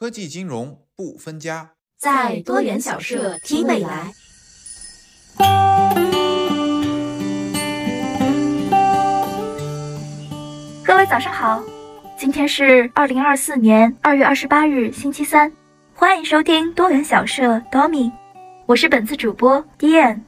[0.00, 4.10] 科技金融不分家，在多元小社听未来。
[10.82, 11.62] 各位早上好，
[12.18, 15.52] 今天是二零二四年二月二十八日，星期三，
[15.92, 18.10] 欢迎收听多元小社 Domi，
[18.64, 20.22] 我是本次主播 Dian。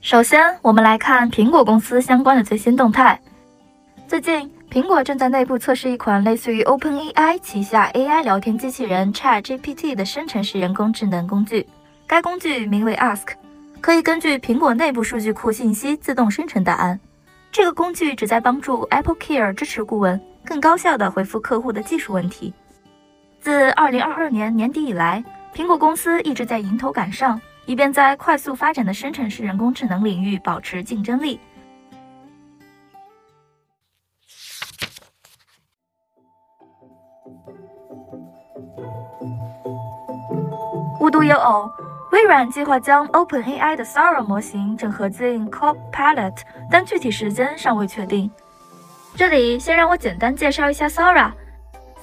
[0.00, 3.20] 首先，我们来看苹果公司相关的最新动态。
[4.08, 11.66] 最近，苹果正在内部测试一款类似于 OpenAI 旗下 AI 聊天机器人 ChatGPT 的生成式人工智能工具。
[12.06, 13.28] 该工具名为 Ask，
[13.80, 17.00] 可以根据苹果内部数据库信息自动生成答案。
[17.50, 22.52] 这个工具旨在帮助 Apple Care 支持顾问更高效地回复客户的技术问题。
[23.40, 25.24] 自2022年年底以来，
[25.54, 31.40] 苹果公司一直在迎头赶上，以便在快速发展的生成式人工智能领域保持竞争力。
[41.26, 41.70] 有偶，
[42.12, 46.36] 微软计划将 OpenAI 的 Sora 模型整合进 Copilot，
[46.70, 48.30] 但具体时间尚未确定。
[49.16, 51.32] 这里先让我简单介绍一下 Sora。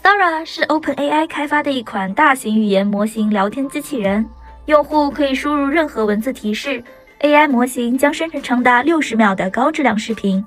[0.03, 4.27] Sora 是 OpenAI 开发的一款大型语言模型聊天机器人，
[4.66, 6.83] 用户可以输入任何文字提示
[7.21, 10.44] ，AI 模型将生成长达六十秒的高质量视频。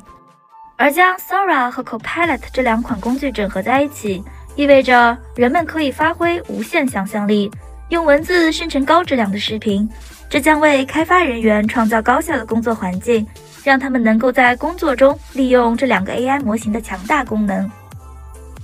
[0.77, 4.23] 而将 Sora 和 Copilot 这两款工具整合在一起，
[4.55, 7.51] 意味着人们可以发挥无限想象力。
[7.89, 9.89] 用文字生成高质量的视频，
[10.29, 13.25] 这将为开发人员创造高效的工作环境，
[13.63, 17.71] 让他们能够在工作中利用这两个 AI 模型的强大功能。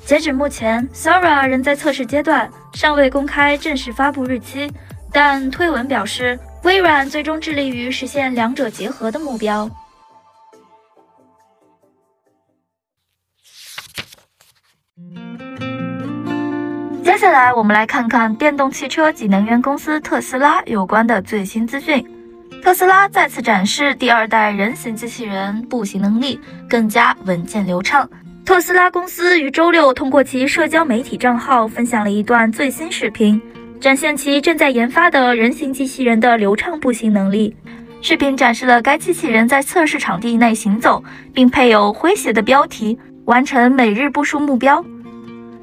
[0.04, 4.68] 截止目前，Sora 仍在测试阶段，尚未公开正式发布日期。
[5.12, 9.70] 但推文表示，微软最终致力于实现两者结合的目标。
[17.22, 22.04] 接下来，我们来看看电动汽车及能源公司特斯拉有关的最新资讯。
[22.60, 28.10] 特斯拉再次展示第二代人形机器人步行能力更加稳健流畅。
[28.44, 33.40] 特斯拉公司于周六通过其社交媒体账号分享了一段最新视频，
[33.80, 37.54] 展现其正在研发的人形机器人的流畅步行能力。
[38.00, 41.00] 视频展示了该机器人在测试场地内行走，
[41.32, 44.84] 并配有诙谐的标题：“完成每日步数目标。”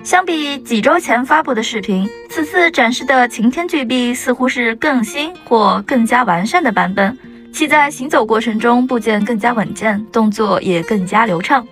[0.03, 7.17] 相比几周前发布的视频，此次展示的擎天巨臂似乎是更新或更加完善的版本。
[7.51, 11.67] 其在行走过程中部件更加稳健，动作也更加流畅。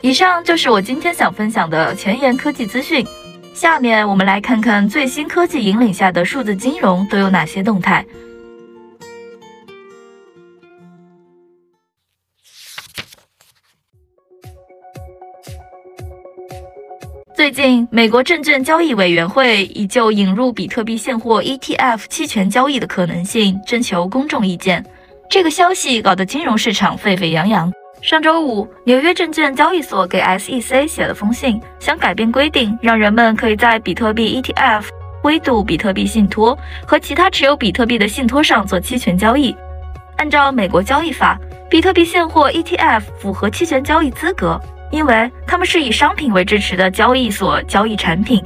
[0.00, 3.06] 以上就是我今天想分享的前沿科技资讯。
[3.52, 8.04] 下面我们来看看最新科技引领下的数字金融都有哪些动态。
[17.42, 24.86] 最近，美国证券交易委员会已就引入比特币现货 ETF 期权交易的可能性征求公众意见。
[25.28, 27.72] 这个消息搞得金融市场沸沸扬扬。
[28.00, 34.84] 上周五，纽约证券交易所给 SEC 写了封信，想改变规定，让人们可以在比特币 ETF、
[35.24, 39.52] 微度比特币信托和其他持有比特币的信托上做期权交易。
[40.18, 41.36] 按照美国交易法，
[41.68, 44.60] 比特币现货 ETF 符合期权交易资格。
[44.92, 48.40] 因为他们是以商品为支持的交易所交易产品，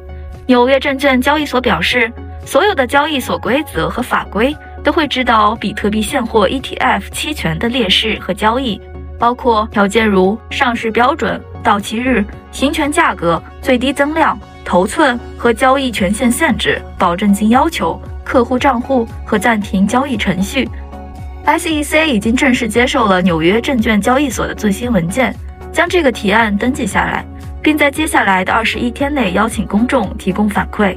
[0.46, 2.10] 纽约证券交易所表示，
[2.46, 8.80] 所有的交易所规则和法规都会指导比特币现货 ETF 期权的劣势和交易，
[9.18, 20.68] 包括条件如上市标准、到期日、行权价格、最低增量、头寸和交易权限限制、保证金要求、客户账户和暂停交易程序。
[21.44, 25.34] SEC 已经正式接受了纽约证券交易所的最新文件。
[25.76, 27.22] 将这个提案登记下来，
[27.62, 30.96] 并在接下来的二十一天内邀请公众提供反馈。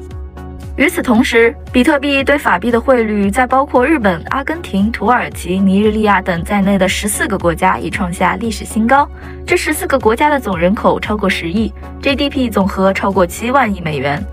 [0.78, 9.06] 与此同时，比特币对法币的汇率在包括日本、阿根廷、土耳其、尼日利亚等在内的十四个国家已创下历史新高。
[9.46, 14.26] 这十四个国家的总人口超过十亿，GDP 总和超过七万亿美元。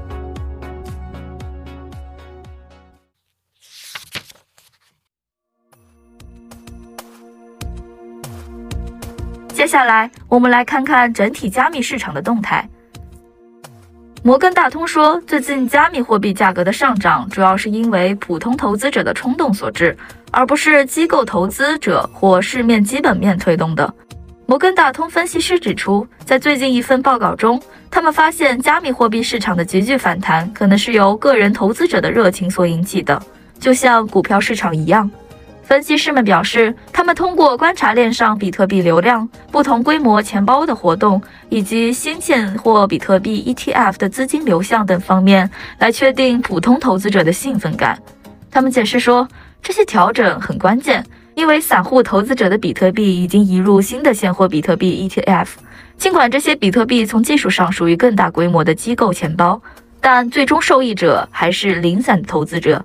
[9.56, 12.68] 接下来，我们来看看整体加密市场的动态。
[14.22, 19.96] 摩根大通说，最近加密货币价格的上涨主要是因为普通投资者的冲动所致，
[20.30, 23.90] 而不是机构投资者或市面基本面推动的。
[24.44, 27.58] 摩根大通分析师指出，在最近一份报告中，
[27.90, 33.18] 他们发现加密货币市场的急剧反弹可能是由个人投资者的热情所引起的，
[33.58, 35.10] 就像股票市场一样。
[35.66, 48.00] 分析师们表示，他们通过观察链上比特币流量、不同规模钱包的活动，以及新现货比特币 ETF 的资金流向等方面，来确定普通投资者的兴奋感。
[48.48, 49.26] 他们解释说，
[49.60, 51.04] 这些调整很关键，
[51.34, 55.48] 因为散户投资者的比特币已经移入新的现货比特币 ETF。
[55.98, 59.60] 尽管这些比特币从技术上属于更大规模的机构钱包，
[60.00, 62.84] 但最终受益者还是零散投资者。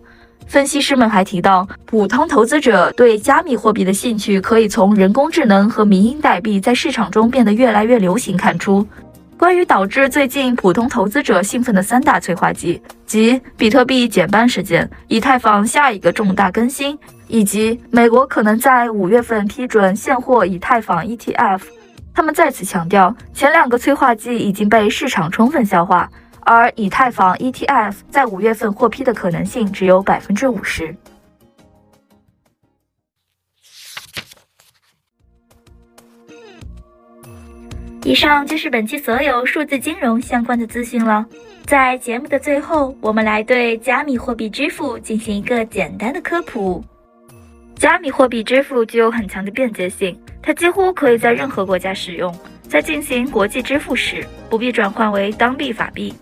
[0.51, 8.85] 分析师们还提到，普通投资者对加密货币的兴趣可以从人工智能和民营代币在市场中变得越来越流行看出。
[9.37, 16.99] 关于导致最近普通投资者兴奋的三大催化剂，即比特币减半事件、以太坊下一个重大更新，
[17.29, 21.61] 以及美国可能在五月份批准现货以太坊 ETF，
[22.13, 26.09] 他们再次强调，前两个催化剂已经被市场充分消化。
[26.41, 30.95] 而以太坊 ETF 在五月份获批的可能性只有百分之五十。
[38.03, 41.25] 以上就是本期所有数字金融相关的资讯了。
[41.65, 46.83] 在节目的最后，我们来对加密货币支付进行一个简单的科普。
[47.75, 52.35] 加密货币支付具有很强的便捷性，它几乎可以在任何国家使用。
[52.67, 56.13] 在进行国际支付时，不必转换为当地法币。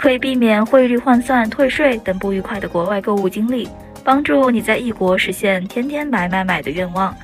[0.00, 3.68] 可以避免汇率换算、退税等不愉快的国外购物经历，
[4.02, 7.14] 帮助你在异国实现天天买买买的愿望。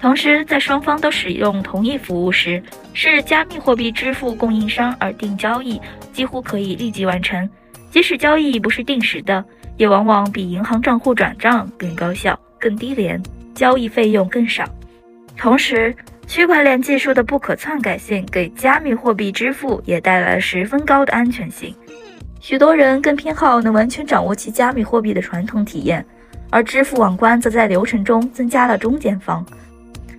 [0.00, 2.62] 同时，在双方都使用同一服务时，
[2.94, 5.80] 是加密货币支付供应商而定交易
[6.12, 7.50] 几乎可以立即完成，
[7.90, 9.44] 即使交易不是定时的，
[9.76, 13.20] 也往往比银行账户转账更高效、更低廉，
[13.56, 14.64] 交易费用更少。
[15.36, 15.92] 同时，
[16.28, 21.74] 区块链技术的不可篡改性给加密货币支付也带来了十分高的安全性。
[22.38, 26.04] 许多人更偏好能完全掌握其加密货币的传统体验，
[26.50, 29.44] 而支付网关则在流程中增加了中间方。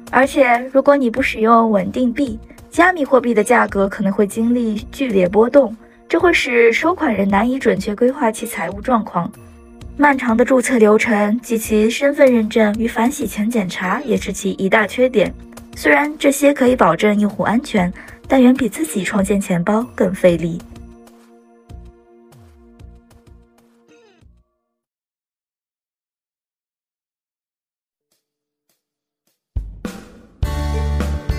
[0.10, 2.40] 而且，如果你不使用稳定币，
[2.72, 5.78] 加密货币的价格可能会经历剧烈波动，
[6.08, 9.32] 这会使收款人难以准确规划其财务状况。
[9.96, 15.32] 漫长的注册流程及其身份认证与反洗钱检查也是其一大缺点。
[15.81, 17.90] 虽然这些可以保证用户安全，
[18.28, 20.62] 但远比自己创建钱包更费力。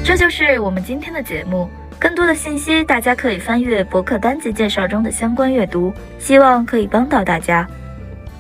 [0.03, 1.69] 这就是我们今天的节目。
[1.99, 7.69] 更多的信息，大家可以翻阅博客单集介绍中的相关阅读，希望可以帮到大家。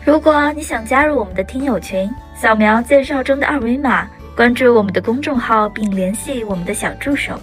[0.06, 4.08] 如果你想加入我们的听友群，扫描介绍中的二维码，
[4.40, 7.38] 关注我们的公众号，并联系我们的小助手。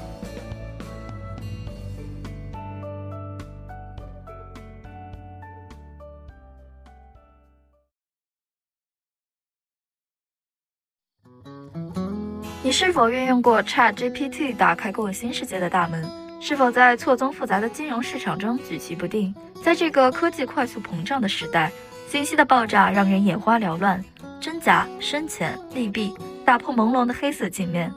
[12.63, 16.03] 你是否运用过 Chat GPT 打开过新世界的大门？
[16.41, 19.31] 是否在错综复杂的金融市场中举棋不定？
[19.63, 21.71] 在这个科技快速膨胀的时代，
[22.09, 24.03] 信息的爆炸让人眼花缭乱，
[24.41, 26.11] 真假、深浅、利弊，
[26.47, 27.94] 打破朦胧的黑色镜面。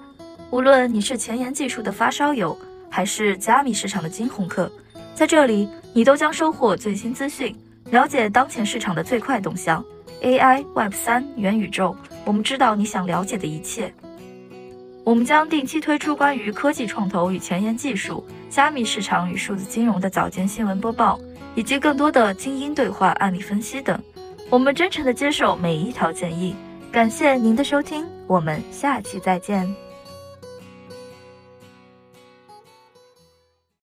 [0.50, 2.58] 无论你是前沿技术的发烧友，
[2.91, 4.69] 还是加密市场的惊鸿客，
[5.14, 7.55] 在这里你都将收获最新资讯，
[7.93, 9.85] 了解当前市场的最快动向。
[10.23, 13.94] AI、Web 三、元宇宙，我们知道你想了解的一切。
[15.05, 21.20] 我们将定期推出关于科技创投与前沿技术、加密市场与数字金融的早间新闻播报，
[21.55, 23.96] 以及更多的精英对话、案例分析等。
[24.51, 26.56] 我们真诚地接受每一条建议。
[26.91, 29.90] 感谢您的收听，我们下期再见。